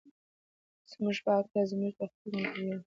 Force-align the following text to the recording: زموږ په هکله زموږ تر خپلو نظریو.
زموږ 0.91 1.17
په 1.25 1.31
هکله 1.37 1.61
زموږ 1.71 1.93
تر 1.99 2.07
خپلو 2.13 2.35
نظریو. 2.43 2.75